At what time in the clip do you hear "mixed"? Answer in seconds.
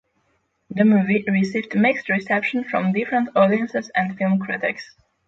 1.75-2.09